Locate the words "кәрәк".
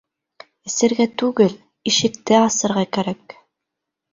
2.99-3.37